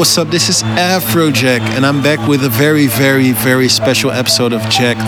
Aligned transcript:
What's 0.00 0.16
up? 0.16 0.28
This 0.28 0.48
is 0.48 0.62
Afrojack, 0.62 1.60
and 1.76 1.84
I'm 1.84 2.02
back 2.02 2.26
with 2.26 2.42
a 2.42 2.48
very, 2.48 2.86
very, 2.86 3.32
very 3.32 3.68
special 3.68 4.10
episode 4.10 4.54
of 4.54 4.62
Jacked. 4.70 5.02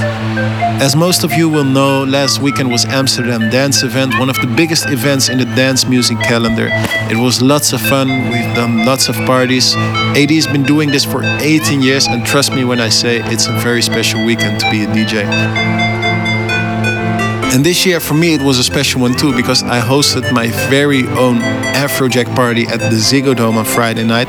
As 0.83 0.95
most 0.95 1.25
of 1.25 1.33
you 1.33 1.49
will 1.49 1.65
know, 1.65 2.05
last 2.05 2.43
weekend 2.43 2.71
was 2.71 2.85
Amsterdam 2.85 3.49
Dance 3.49 3.83
Event, 3.85 4.19
one 4.19 4.29
of 4.29 4.37
the 4.43 4.47
biggest 4.55 4.91
events 4.91 5.31
in 5.31 5.39
the 5.39 5.47
dance 5.47 5.87
music 5.87 6.19
calendar. 6.19 6.69
It 7.11 7.17
was 7.17 7.41
lots 7.41 7.73
of 7.73 7.81
fun. 7.81 8.09
We've 8.09 8.55
done 8.55 8.85
lots 8.85 9.09
of 9.09 9.15
parties. 9.25 9.75
AD's 10.15 10.47
been 10.47 10.65
doing 10.65 10.91
this 10.91 11.07
for 11.07 11.25
18 11.25 11.81
years, 11.81 12.07
and 12.07 12.27
trust 12.27 12.53
me 12.53 12.63
when 12.65 12.79
I 12.79 12.91
say 12.91 13.23
it's 13.33 13.47
a 13.47 13.53
very 13.61 13.81
special 13.81 14.23
weekend 14.27 14.61
to 14.61 14.71
be 14.71 14.83
a 14.83 14.87
DJ. 14.89 15.92
And 17.53 17.63
this 17.63 17.85
year 17.85 18.01
for 18.01 18.15
me 18.15 18.33
it 18.33 18.41
was 18.41 18.59
a 18.59 18.65
special 18.65 19.03
one 19.03 19.15
too 19.15 19.37
because 19.37 19.63
I 19.63 19.79
hosted 19.79 20.33
my 20.33 20.47
very 20.71 21.07
own 21.09 21.37
Afrojack 21.77 22.35
party 22.35 22.67
at 22.67 22.81
the 22.81 22.97
Ziggo 22.97 23.37
Dome 23.37 23.59
on 23.59 23.67
Friday 23.67 24.05
night. 24.05 24.29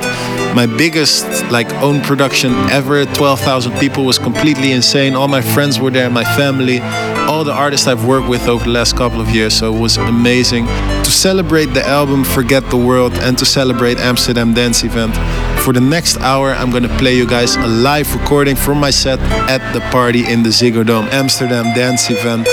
My 0.54 0.66
biggest 0.66 1.26
like 1.50 1.72
own 1.76 2.02
production 2.02 2.52
ever, 2.70 3.06
12,000 3.06 3.80
people 3.80 4.04
was 4.04 4.20
completely 4.20 4.74
insane. 4.74 5.16
All 5.16 5.30
my 5.30 5.40
friends 5.40 5.80
were 5.80 5.90
there, 5.90 6.10
my 6.10 6.26
family, 6.36 6.82
all 7.30 7.46
the 7.46 7.54
artists 7.54 7.88
I've 7.88 8.06
worked 8.06 8.28
with 8.28 8.50
over 8.50 8.66
the 8.66 8.72
last 8.72 8.98
couple 8.98 9.22
of 9.22 9.30
years, 9.30 9.54
so 9.54 9.74
it 9.74 9.80
was 9.80 9.96
amazing 9.96 10.66
to 10.66 11.10
celebrate 11.10 11.68
the 11.68 11.88
album 11.88 12.26
Forget 12.26 12.70
the 12.70 12.78
World 12.78 13.14
and 13.14 13.38
to 13.38 13.46
celebrate 13.46 14.00
Amsterdam 14.00 14.54
Dance 14.54 14.84
Event. 14.84 15.16
For 15.64 15.72
the 15.72 15.82
next 15.82 16.18
hour, 16.18 16.52
I'm 16.52 16.72
gonna 16.72 16.98
play 17.00 17.16
you 17.16 17.26
guys 17.26 17.56
a 17.56 17.68
live 17.68 18.14
recording 18.14 18.58
from 18.58 18.80
my 18.82 18.90
set 18.90 19.20
at 19.50 19.64
the 19.72 19.80
party 19.92 20.30
in 20.30 20.44
the 20.44 20.50
Ziggo 20.50 20.86
Dome 20.86 21.08
Amsterdam 21.12 21.74
Dance 21.74 22.10
Event 22.10 22.48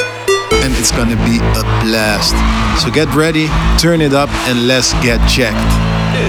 and 0.71 0.79
it's 0.79 0.91
gonna 0.91 1.17
be 1.27 1.39
a 1.39 1.63
blast. 1.83 2.35
So 2.83 2.91
get 2.91 3.13
ready, 3.15 3.49
turn 3.79 4.01
it 4.01 4.15
up, 4.15 4.31
and 4.49 4.67
let's 4.67 4.93
get 5.03 5.21
jacked. 5.29 5.59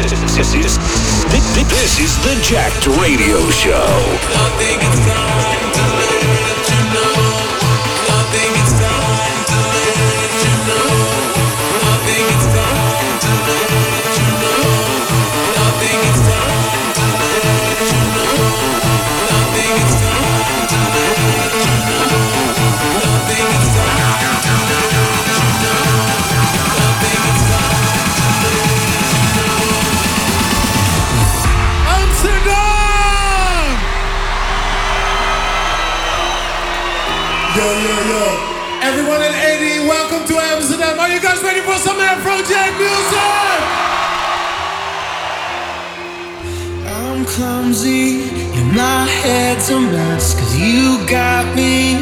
This 0.02 0.56
is, 0.56 0.78
this 1.70 2.00
is 2.00 2.18
the 2.24 2.40
Jacked 2.44 2.88
Radio 2.88 3.50
Show. 3.50 5.61
Afrojack 42.12 42.72
music? 42.78 43.60
I'm 46.86 47.24
clumsy, 47.24 48.28
and 48.58 48.68
my 48.76 49.06
head's 49.24 49.70
a 49.70 49.80
mess. 49.80 50.34
Cause 50.38 50.58
you 50.58 51.00
got 51.08 51.46
me 51.56 51.96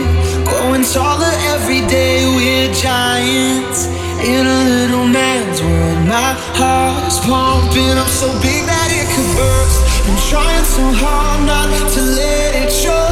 growing 0.49 0.83
taller 0.83 1.35
every 1.53 1.81
day. 1.87 2.25
We're 2.35 2.73
giants 2.73 3.85
in 4.25 4.47
a 4.47 4.61
little 4.73 5.05
man's 5.05 5.61
world. 5.61 5.99
My 6.07 6.33
heart 6.57 7.05
is 7.07 7.19
pumping 7.19 7.97
up 8.01 8.09
so 8.09 8.29
big 8.41 8.65
that 8.65 8.89
it 8.89 9.07
could 9.13 9.31
burst. 9.37 9.77
I'm 10.09 10.17
trying 10.31 10.65
so 10.65 10.85
hard 11.05 11.45
not 11.45 11.69
to 11.93 12.01
let 12.01 12.55
it 12.55 12.71
show. 12.71 13.08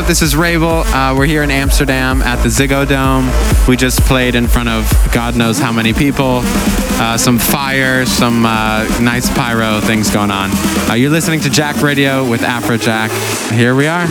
Up? 0.00 0.06
This 0.06 0.22
is 0.22 0.34
Ravell. 0.34 0.86
Uh, 0.86 1.14
we're 1.16 1.26
here 1.26 1.42
in 1.42 1.50
Amsterdam 1.50 2.22
at 2.22 2.42
the 2.42 2.48
Ziggo 2.48 2.88
Dome. 2.88 3.28
We 3.68 3.76
just 3.76 4.00
played 4.02 4.34
in 4.34 4.46
front 4.46 4.68
of 4.68 4.90
God 5.12 5.36
knows 5.36 5.58
how 5.58 5.72
many 5.72 5.92
people. 5.92 6.40
Uh, 6.44 7.18
some 7.18 7.38
fire, 7.38 8.06
some 8.06 8.46
uh, 8.46 8.86
nice 9.00 9.28
pyro 9.28 9.80
things 9.80 10.10
going 10.10 10.30
on. 10.30 10.50
Uh, 10.88 10.94
you're 10.94 11.10
listening 11.10 11.40
to 11.40 11.50
Jack 11.50 11.82
Radio 11.82 12.28
with 12.28 12.40
Afrojack. 12.40 13.10
Here 13.52 13.74
we 13.74 13.86
are. 13.88 14.06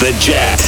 House 0.00 0.12
that 0.12 0.67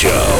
Show. 0.00 0.39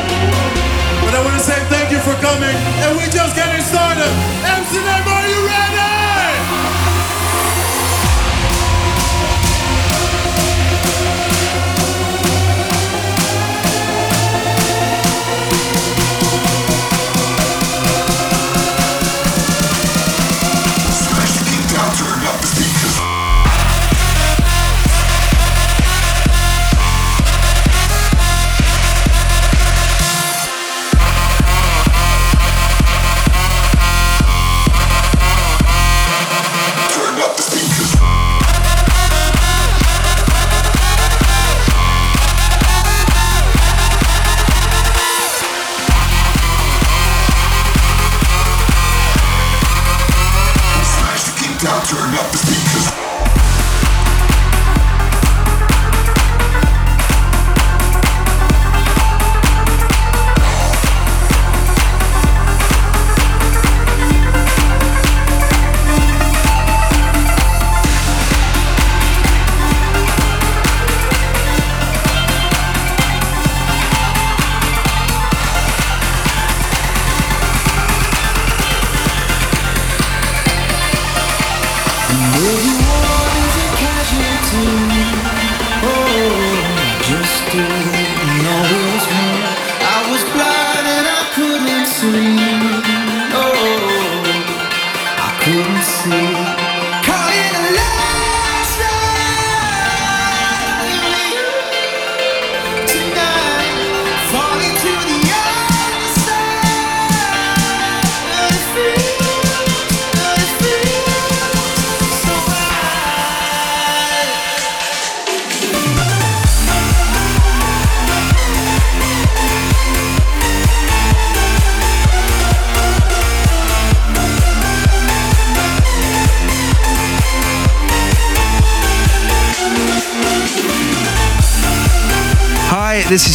I 1.13 1.23
want 1.23 1.35
to 1.35 1.43
say 1.43 1.59
thank 1.67 1.91
you 1.91 1.99
for 1.99 2.15
coming, 2.23 2.55
and 2.83 2.95
we're 2.95 3.11
just 3.11 3.35
getting 3.35 3.61
started. 3.61 4.07
Amsterdam. 4.47 5.10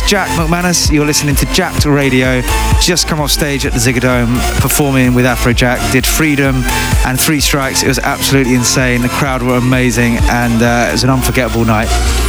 Jack 0.07 0.29
McManus. 0.39 0.93
You're 0.93 1.05
listening 1.05 1.35
to 1.35 1.47
Jacked 1.47 1.85
Radio. 1.85 2.41
Just 2.81 3.09
come 3.09 3.21
off 3.21 3.33
stage 3.33 3.67
at 3.67 3.73
the 3.73 3.79
Ziggo 3.79 4.01
Dome 4.01 4.37
performing 4.61 5.15
with 5.15 5.25
Afrojack. 5.25 5.91
Did 5.91 6.07
Freedom 6.07 6.63
and 7.05 7.21
Three 7.21 7.41
Strikes. 7.41 7.83
It 7.83 7.89
was 7.89 7.99
absolutely 7.99 8.55
insane. 8.55 9.03
The 9.03 9.09
crowd 9.09 9.43
were 9.43 9.57
amazing 9.57 10.19
and 10.31 10.63
uh, 10.63 10.87
it 10.89 10.93
was 10.93 11.03
an 11.03 11.11
unforgettable 11.11 11.65
night. 11.65 11.89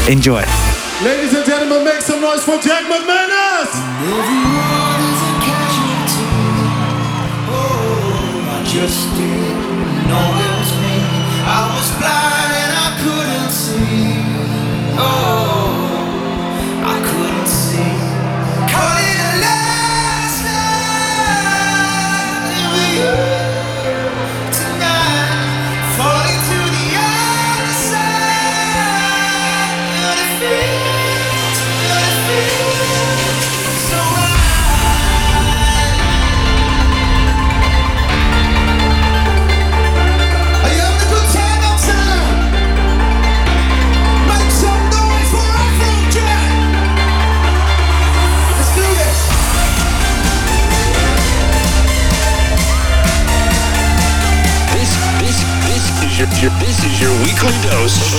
Enjoy. 0.10 0.44
Ladies 1.04 1.36
and 1.36 1.46
gentlemen, 1.46 1.86
make 1.86 2.02
some 2.02 2.20
noise 2.20 2.44
for 2.44 2.58
Jack 2.58 2.86
McManus! 2.86 3.38
just 8.68 9.17
Hey! 57.40 58.17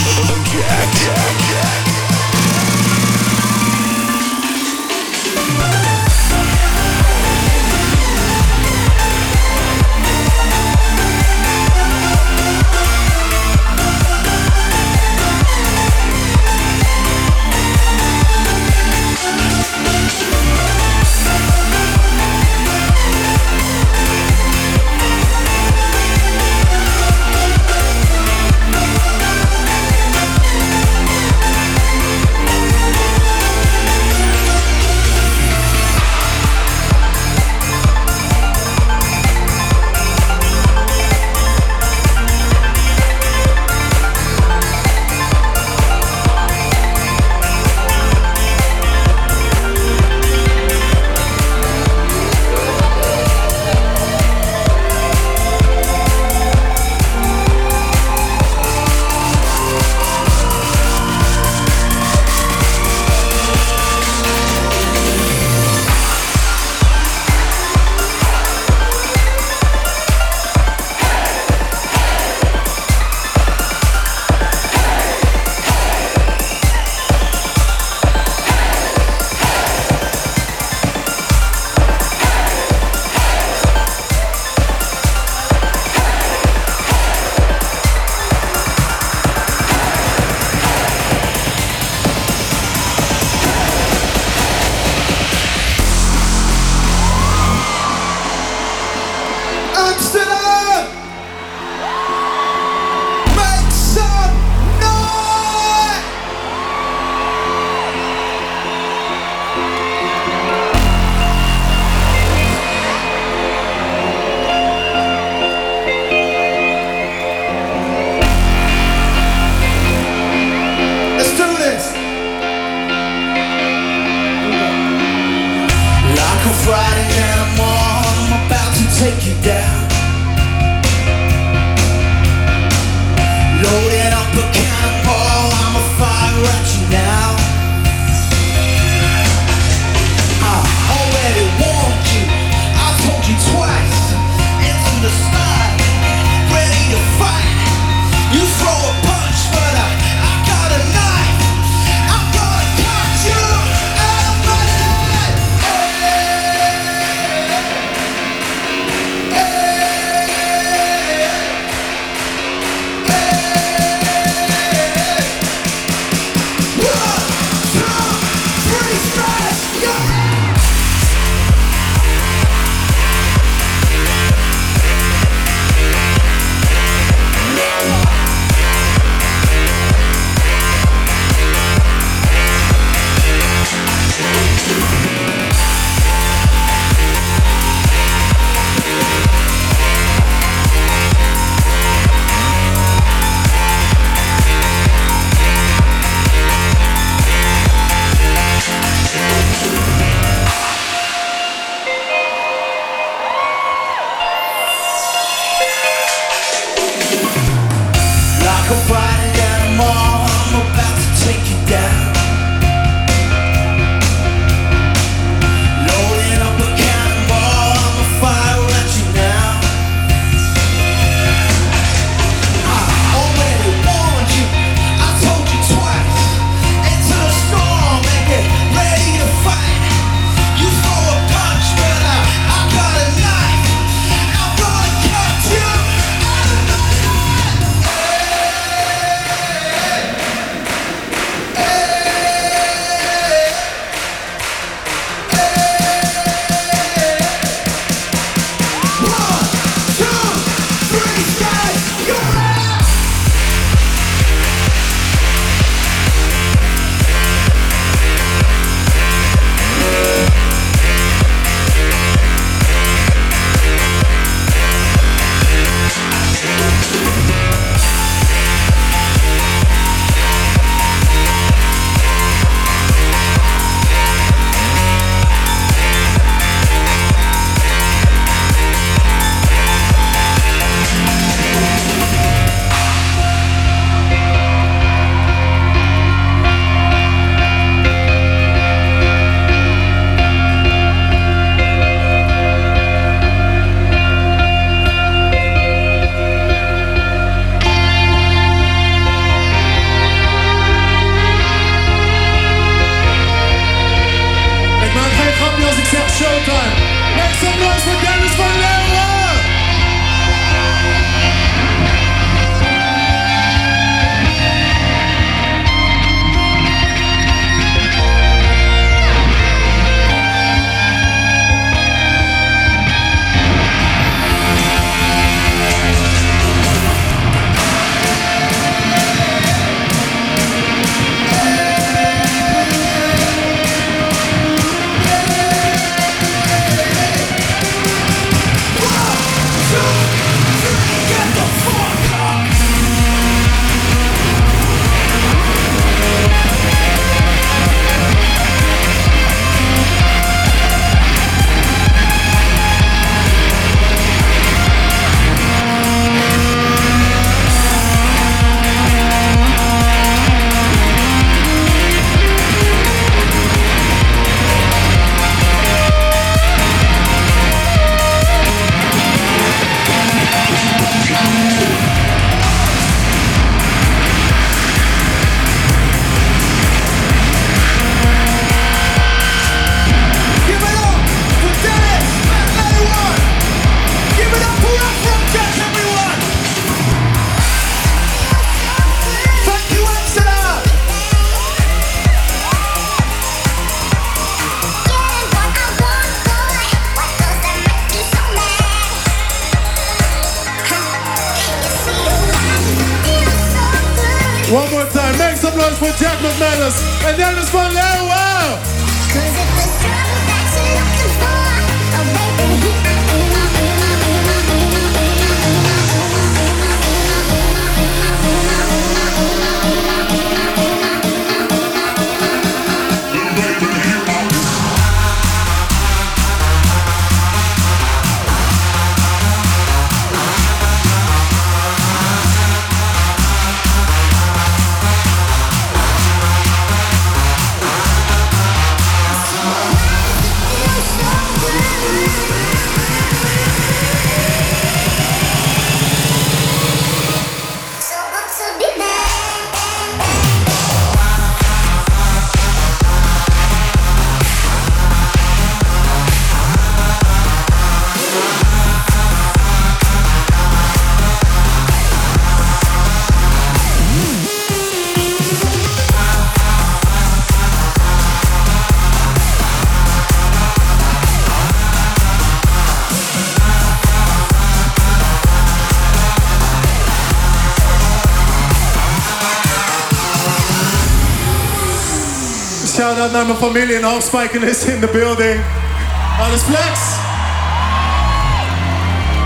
Shout 483.38 483.46
out 483.46 483.54
naar 483.54 483.62
mijn 483.62 483.66
familie 483.66 483.76
en 483.76 483.92
Hoogspijken 483.92 484.42
is 484.42 484.64
in 484.64 484.80
the 484.80 484.86
building. 484.86 485.40
Oh, 485.40 486.26
Alles 486.26 486.40
flex. 486.40 486.78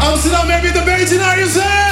Oh, 0.01 0.09
Amsterdam, 0.09 0.47
maybe 0.47 0.71
the 0.73 0.83
het 0.85 1.23
are 1.23 1.39
you 1.39 1.49
naar 1.49 1.92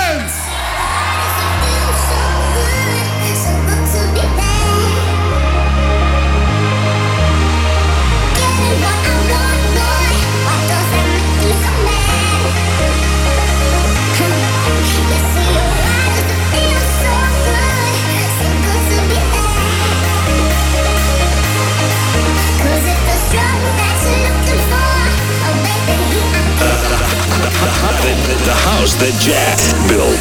The, 27.60 27.66
house 27.66 28.94
that 28.94 29.12
Jack 29.20 29.58
built. 29.86 30.16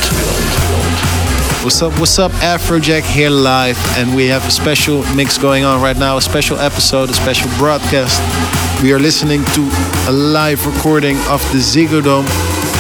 What's 1.64 1.82
up? 1.82 1.98
What's 1.98 2.20
up? 2.20 2.34
Afrojack 2.44 3.04
here 3.04 3.30
live, 3.30 3.78
and 3.98 4.14
we 4.14 4.28
have 4.28 4.46
a 4.46 4.52
special 4.52 5.04
mix 5.16 5.38
going 5.38 5.64
on 5.64 5.82
right 5.82 5.96
now. 5.96 6.18
A 6.18 6.22
special 6.22 6.60
episode, 6.60 7.10
a 7.10 7.14
special 7.14 7.50
broadcast. 7.58 8.20
We 8.84 8.92
are 8.92 9.00
listening 9.00 9.46
to 9.56 9.70
a 10.10 10.12
live 10.12 10.66
recording 10.66 11.16
of 11.30 11.42
the 11.54 11.60
Ziggo 11.60 12.04
Dome, 12.04 12.26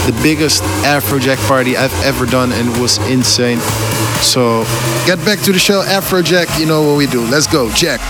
the 0.06 0.20
biggest 0.22 0.62
Afrojack 0.84 1.38
party 1.48 1.78
I've 1.78 1.96
ever 2.04 2.26
done, 2.26 2.52
and 2.52 2.68
it 2.68 2.82
was 2.82 2.98
insane. 3.10 3.60
So, 4.20 4.66
get 5.06 5.24
back 5.24 5.40
to 5.46 5.54
the 5.54 5.60
show, 5.60 5.84
Afrojack. 5.84 6.60
You 6.60 6.66
know 6.66 6.84
what 6.84 6.98
we 6.98 7.08
do. 7.08 7.22
Let's 7.22 7.48
go, 7.48 7.72
Jack. 7.72 8.02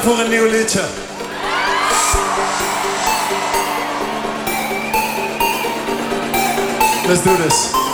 Klaar 0.00 0.16
voor 0.16 0.24
een 0.24 0.30
nieuw 0.30 0.50
liedje? 0.50 0.84
Let's 7.06 7.22
do 7.22 7.36
this. 7.36 7.89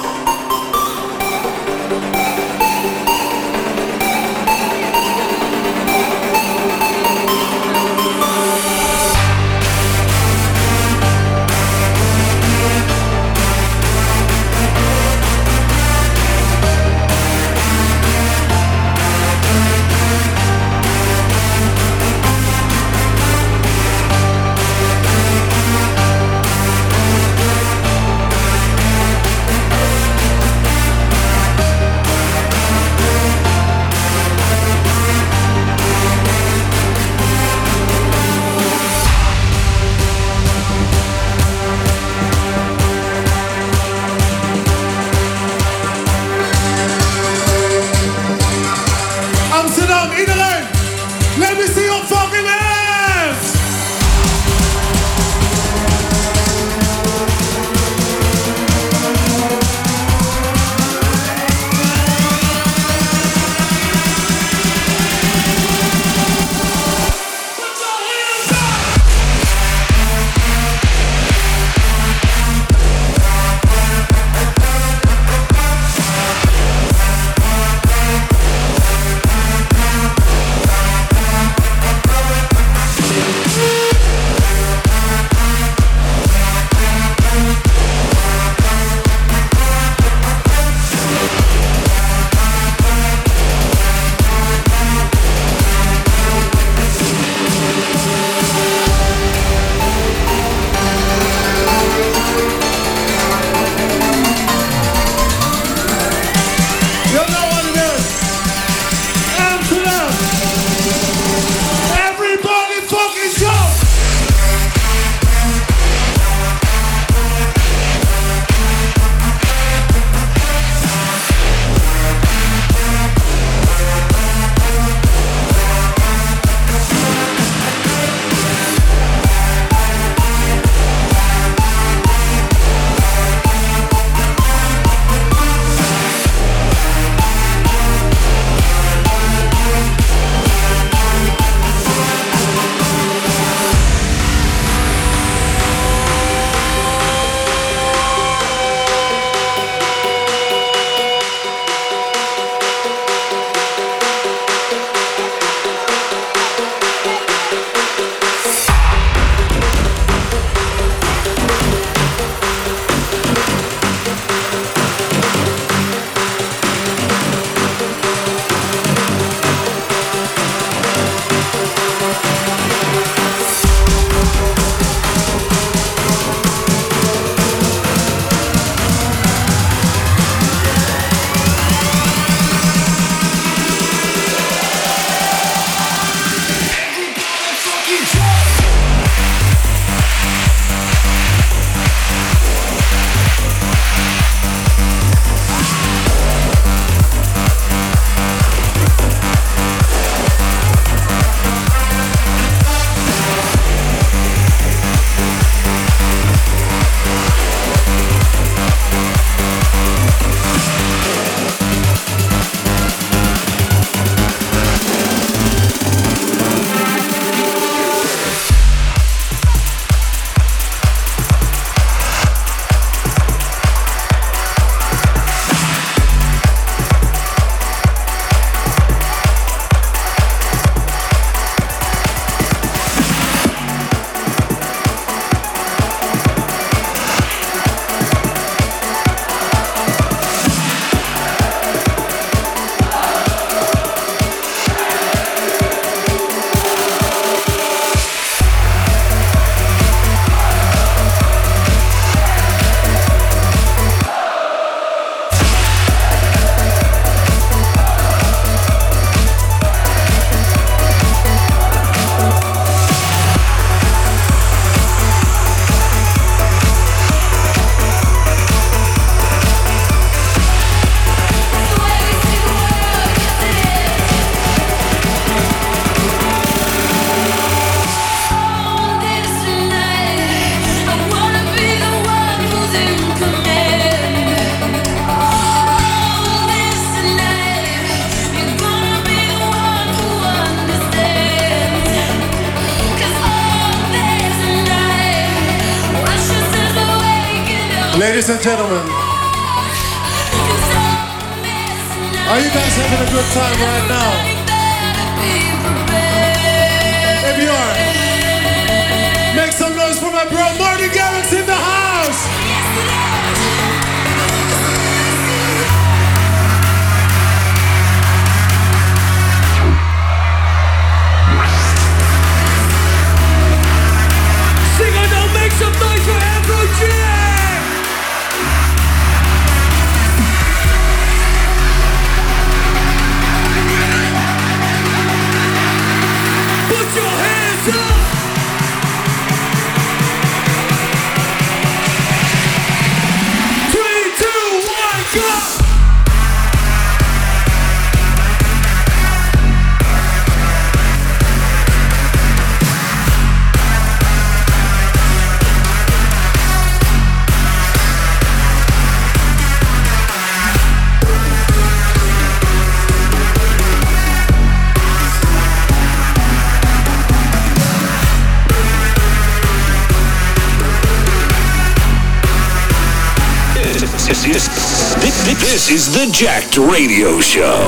Is 375.77 375.93
the 375.93 376.11
Jacked 376.11 376.57
Radio 376.57 377.21
Show. 377.21 377.61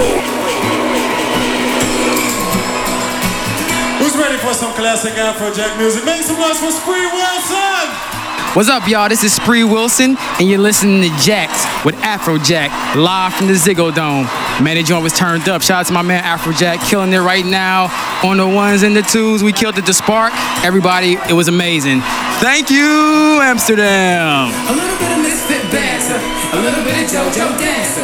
Who's 3.99 4.17
ready 4.17 4.39
for 4.39 4.55
some 4.55 4.73
classic 4.73 5.13
Afrojack 5.13 5.77
music? 5.77 6.07
Make 6.07 6.23
some 6.23 6.41
noise 6.41 6.59
for 6.59 6.71
Spree 6.71 7.05
Wilson. 7.05 8.09
What's 8.55 8.71
up, 8.71 8.89
y'all? 8.89 9.11
This 9.11 9.25
is 9.25 9.35
Spree 9.35 9.63
Wilson, 9.63 10.17
and 10.41 10.49
you're 10.49 10.59
listening 10.59 11.03
to 11.03 11.11
Jacked 11.19 11.85
with 11.85 11.97
Afrojack 11.97 12.71
live 12.97 13.35
from 13.35 13.47
the 13.47 13.53
Ziggo 13.53 13.95
Dome. 13.95 14.25
Man, 14.65 14.77
the 14.77 14.83
joint 14.83 15.03
was 15.03 15.13
turned 15.13 15.47
up. 15.47 15.61
Shout 15.61 15.81
out 15.81 15.87
to 15.89 15.93
my 15.93 16.01
man 16.01 16.25
Afrojack, 16.25 16.89
killing 16.89 17.13
it 17.13 17.19
right 17.19 17.45
now 17.45 17.93
on 18.25 18.39
the 18.39 18.49
ones 18.49 18.85
and 18.85 18.97
the 18.97 19.03
twos. 19.03 19.43
We 19.43 19.53
killed 19.53 19.77
it 19.77 19.85
to 19.85 19.93
spark. 19.93 20.33
Everybody, 20.65 21.19
it 21.29 21.35
was 21.35 21.49
amazing. 21.49 22.01
Thank 22.41 22.71
you, 22.71 23.39
Amsterdam. 23.43 24.49
A 24.49 24.73
little 24.73 24.97
bit 24.97 25.13
of 25.13 25.19
misfit 25.21 25.71
dancer, 25.71 26.17
a 26.17 26.61
little 26.63 26.83
bit 26.85 27.05
of 27.05 27.11
JoJo 27.11 27.59
dancer, 27.59 27.98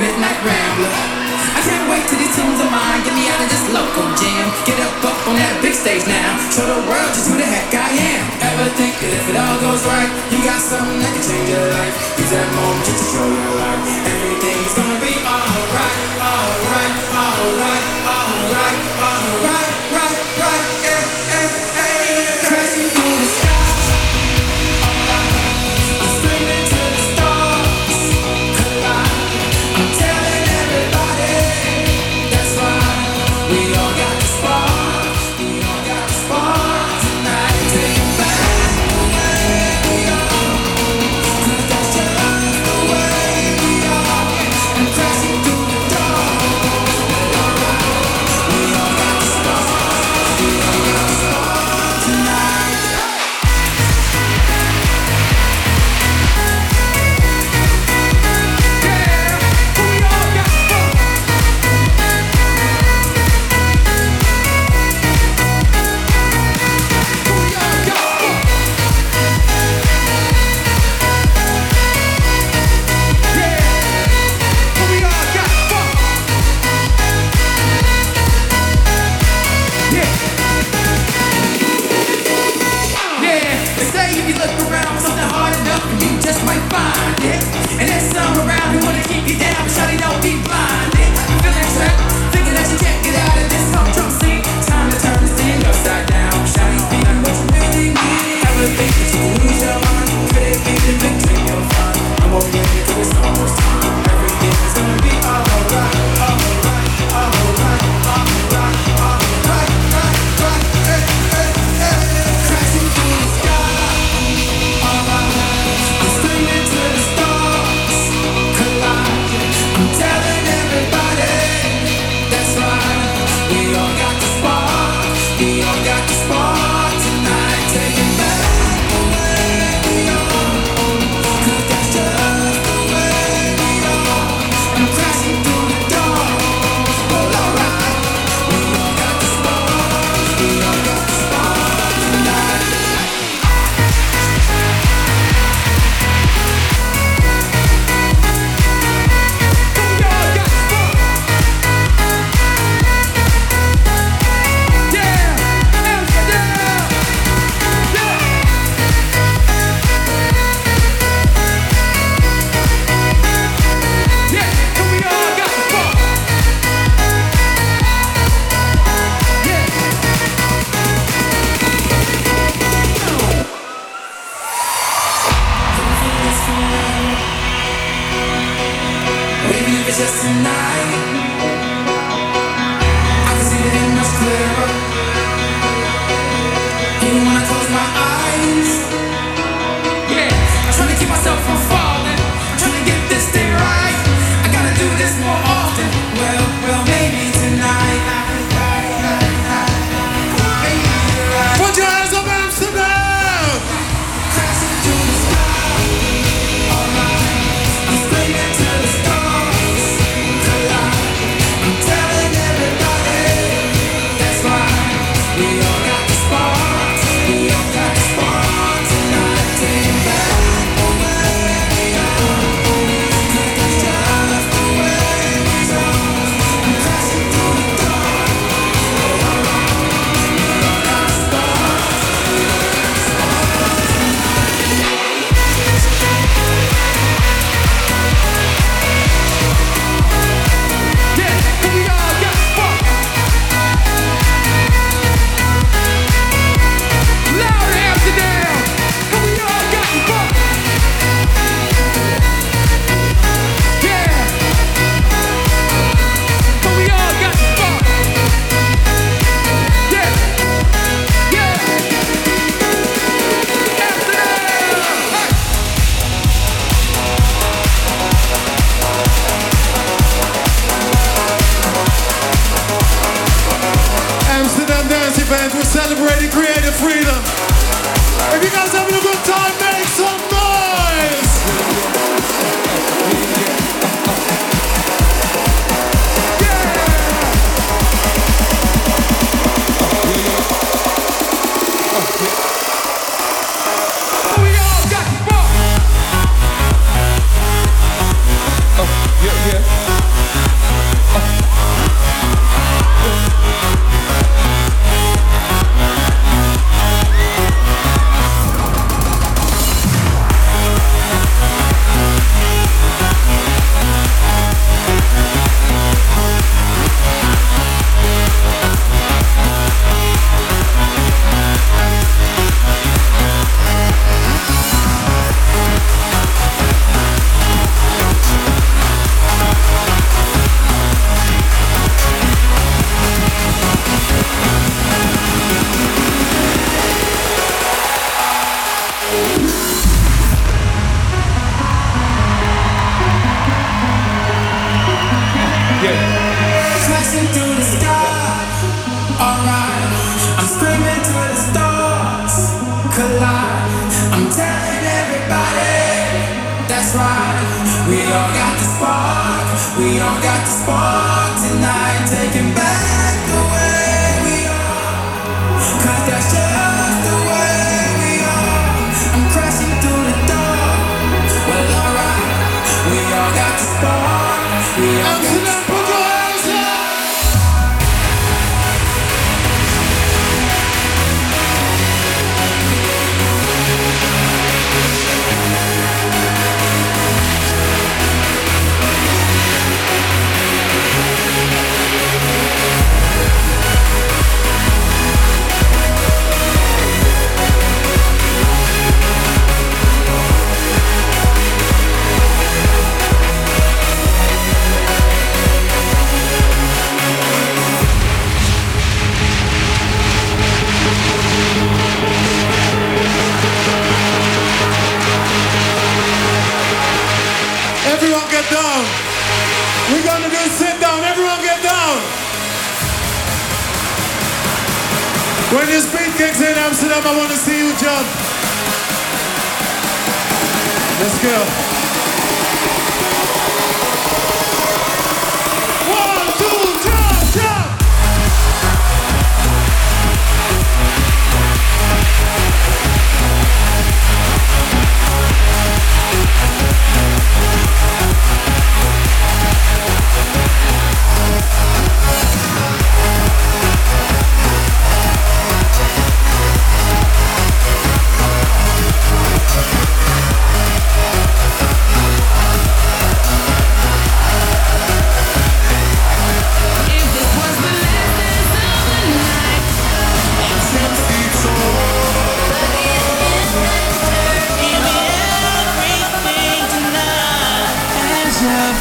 midnight 0.00 0.40
rambler. 0.40 0.96
I 1.52 1.60
can't 1.60 1.86
wait 1.92 2.08
till 2.08 2.16
these 2.16 2.32
tunes 2.32 2.56
of 2.56 2.72
mine 2.72 3.04
get 3.04 3.12
me 3.12 3.28
out 3.28 3.44
of 3.44 3.48
this 3.52 3.64
local 3.68 4.08
jam. 4.16 4.46
Get 4.64 4.80
up 4.80 4.96
up 5.04 5.20
on 5.28 5.36
that 5.36 5.60
big 5.60 5.76
stage 5.76 6.08
now, 6.08 6.30
show 6.48 6.64
the 6.64 6.80
world 6.88 7.12
just 7.12 7.28
who 7.28 7.36
the 7.36 7.44
heck 7.44 7.68
I 7.68 7.92
am. 8.16 8.24
Ever 8.40 8.68
think 8.80 8.96
that 8.96 9.12
if 9.12 9.24
it 9.28 9.36
all 9.36 9.60
goes 9.60 9.84
right, 9.84 10.08
you 10.32 10.40
got 10.40 10.56
something 10.64 10.98
that 11.04 11.12
can 11.12 11.20
change 11.20 11.48
your 11.52 11.68
life? 11.68 11.94
Use 12.16 12.32
that 12.32 12.48
moment 12.56 12.84
just 12.88 12.96
to 12.96 13.06
show 13.12 13.28
your 13.28 13.52
life. 13.60 13.84
Everything's 14.08 14.72
gonna 14.72 14.98
be 15.04 15.14
alright, 15.20 16.00
alright, 16.16 16.94
alright, 17.12 17.84
alright, 18.08 18.19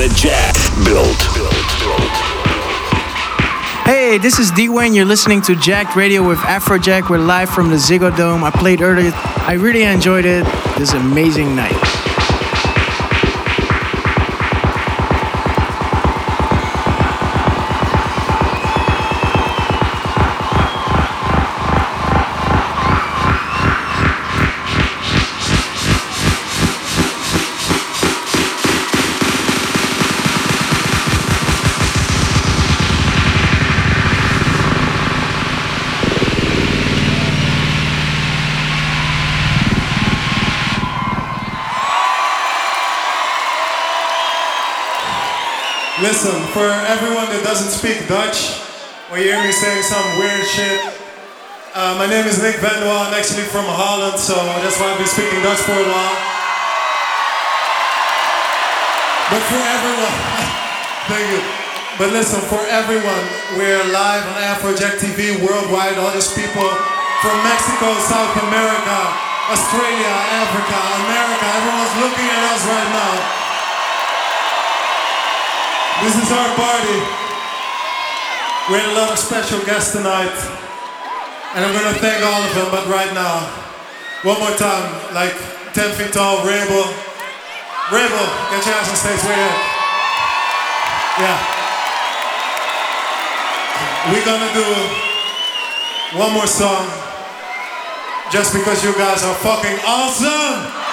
the 0.00 0.08
Jack 0.14 0.54
built. 0.86 1.20
Hey, 3.84 4.16
this 4.16 4.38
is 4.38 4.50
D 4.52 4.70
Wayne. 4.70 4.94
You're 4.94 5.04
listening 5.04 5.42
to 5.42 5.54
Jacked 5.54 5.94
Radio 5.94 6.26
with 6.26 6.38
Afrojack. 6.38 7.10
We're 7.10 7.18
live 7.18 7.50
from 7.50 7.68
the 7.68 7.76
Ziggo 7.76 8.16
Dome. 8.16 8.42
I 8.42 8.50
played 8.50 8.80
earlier. 8.80 9.10
I 9.14 9.58
really 9.60 9.82
enjoyed 9.82 10.24
it. 10.24 10.46
This 10.78 10.94
amazing 10.94 11.54
night. 11.54 11.99
For 46.60 46.68
everyone 46.92 47.24
that 47.32 47.40
doesn't 47.40 47.72
speak 47.72 48.04
Dutch, 48.04 48.60
when 49.08 49.24
you 49.24 49.32
hear 49.32 49.40
me 49.40 49.48
saying 49.48 49.80
some 49.80 50.04
weird 50.20 50.44
shit, 50.44 50.76
uh, 51.72 51.96
my 51.96 52.04
name 52.04 52.28
is 52.28 52.36
Nick 52.36 52.60
Van. 52.60 52.84
I'm 52.84 53.16
actually 53.16 53.48
from 53.48 53.64
Holland, 53.64 54.20
so 54.20 54.36
that's 54.60 54.76
why 54.76 54.92
I've 54.92 55.00
been 55.00 55.08
speaking 55.08 55.40
Dutch 55.40 55.64
for 55.64 55.72
a 55.72 55.88
while. 55.88 56.16
But 59.32 59.40
for 59.48 59.56
everyone, 59.56 60.16
thank 61.08 61.24
you. 61.32 61.40
But 61.96 62.12
listen, 62.12 62.44
for 62.44 62.60
everyone, 62.68 63.24
we're 63.56 63.80
live 63.88 64.28
on 64.28 64.36
Afrojack 64.52 65.00
TV 65.00 65.40
worldwide. 65.40 65.96
All 65.96 66.12
these 66.12 66.28
people 66.36 66.68
from 67.24 67.40
Mexico, 67.40 67.88
South 68.04 68.36
America, 68.36 68.98
Australia, 69.48 70.12
Africa, 70.44 70.76
America, 71.08 71.46
everyone's 71.56 71.96
looking 72.04 72.28
at 72.28 72.42
us 72.52 72.62
right 72.68 72.90
now. 72.92 73.39
This 76.00 76.16
is 76.16 76.32
our 76.32 76.50
party. 76.56 76.98
We 78.72 78.80
had 78.80 78.88
a 78.88 78.96
lot 78.96 79.12
of 79.12 79.18
special 79.18 79.60
guests 79.68 79.92
tonight. 79.92 80.32
And 81.52 81.60
I'm 81.60 81.76
gonna 81.76 81.92
thank 82.00 82.24
all 82.24 82.40
of 82.40 82.54
them, 82.56 82.72
but 82.72 82.88
right 82.88 83.12
now, 83.12 83.44
one 84.24 84.40
more 84.40 84.56
time, 84.56 84.88
like 85.12 85.36
10 85.76 85.92
feet 86.00 86.12
tall, 86.16 86.40
Wrabel. 86.40 86.88
Wrabel, 87.92 88.26
get 88.48 88.64
your 88.64 88.80
ass 88.80 88.88
on 88.88 88.96
stage, 88.96 89.20
you 89.28 89.34
at? 89.34 89.58
Yeah. 91.20 91.38
We're 94.08 94.24
gonna 94.24 94.52
do 94.56 94.68
one 96.16 96.32
more 96.32 96.48
song, 96.48 96.88
just 98.32 98.54
because 98.54 98.82
you 98.82 98.94
guys 98.94 99.20
are 99.22 99.34
fucking 99.44 99.78
awesome! 99.84 100.89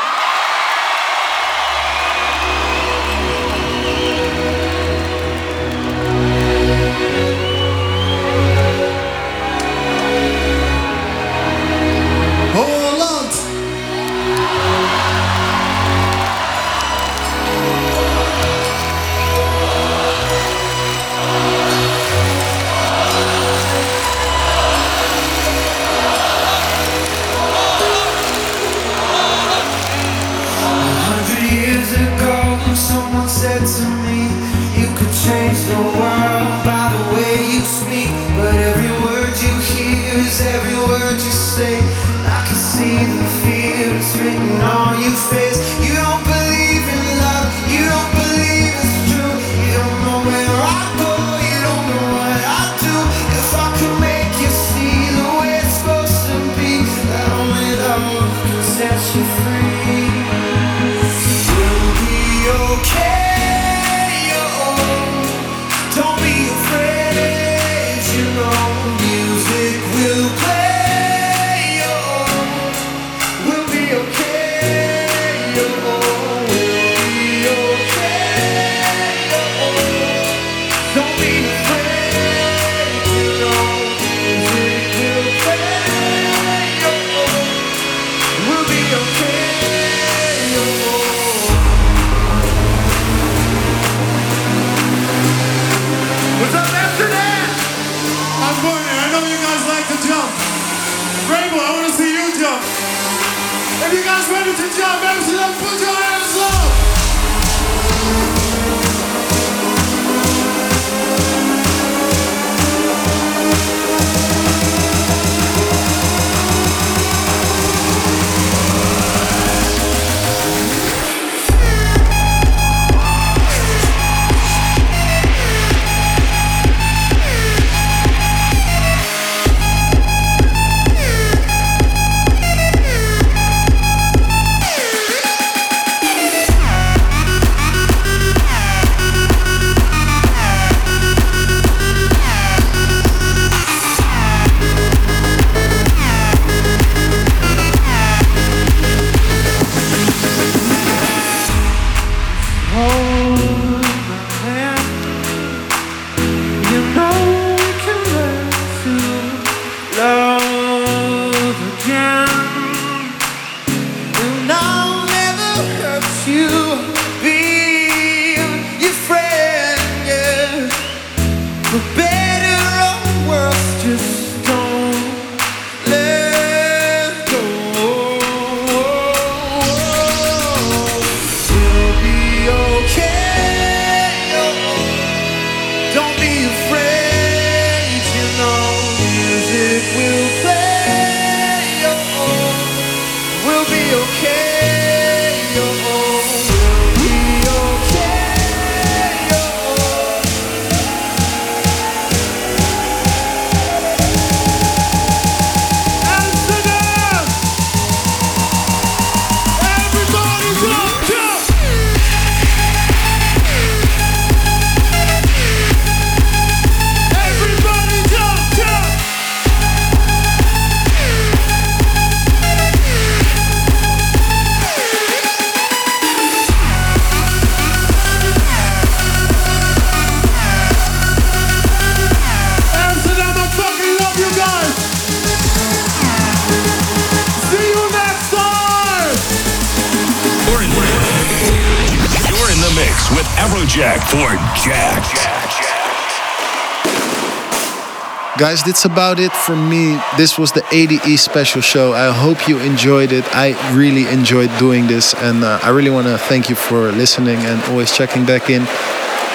Guys, 248.57 248.65
that's 248.65 248.85
about 248.85 249.19
it 249.19 249.31
for 249.31 249.55
me. 249.55 249.99
This 250.17 250.39
was 250.39 250.51
the 250.51 250.63
ADE 250.71 251.19
special 251.19 251.61
show. 251.61 251.93
I 251.93 252.11
hope 252.11 252.47
you 252.47 252.57
enjoyed 252.59 253.11
it. 253.11 253.23
I 253.35 253.53
really 253.75 254.07
enjoyed 254.07 254.49
doing 254.57 254.87
this, 254.87 255.13
and 255.13 255.43
uh, 255.43 255.59
I 255.61 255.69
really 255.69 255.91
want 255.91 256.07
to 256.07 256.17
thank 256.17 256.49
you 256.49 256.55
for 256.55 256.91
listening 256.91 257.37
and 257.37 257.61
always 257.65 257.95
checking 257.95 258.25
back 258.25 258.49
in. 258.49 258.63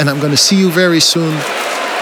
And 0.01 0.11
I'm 0.11 0.19
going 0.19 0.33
to 0.33 0.37
see 0.37 0.57
you 0.59 0.73
very 0.73 0.99
soon. 0.99 1.33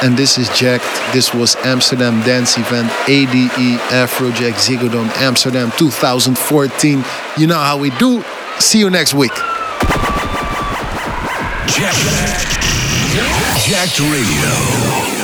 And 0.03 0.17
this 0.17 0.39
is 0.39 0.49
Jack. 0.51 0.81
This 1.13 1.35
was 1.35 1.57
Amsterdam 1.57 2.23
Dance 2.23 2.57
Event 2.57 2.91
ADE 3.07 3.79
Afrojack 3.91 4.55
Ziggo 4.55 4.91
Dome 4.91 5.11
Amsterdam 5.17 5.73
2014. 5.77 7.05
You 7.37 7.47
know 7.47 7.59
how 7.59 7.77
we 7.77 7.91
do. 7.99 8.25
See 8.61 8.79
you 8.79 8.89
next 8.89 9.13
week. 9.13 9.35
Jack. 11.69 11.97
Jacked 13.67 14.01
Radio. 14.01 15.20